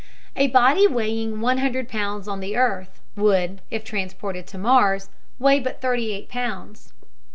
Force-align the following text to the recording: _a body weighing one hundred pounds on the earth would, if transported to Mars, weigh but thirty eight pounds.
_a 0.35 0.47
body 0.47 0.87
weighing 0.87 1.41
one 1.41 1.59
hundred 1.59 1.87
pounds 1.87 2.27
on 2.27 2.39
the 2.39 2.57
earth 2.57 2.99
would, 3.15 3.61
if 3.69 3.83
transported 3.83 4.47
to 4.47 4.57
Mars, 4.57 5.11
weigh 5.37 5.59
but 5.59 5.79
thirty 5.79 6.11
eight 6.11 6.27
pounds. 6.27 6.91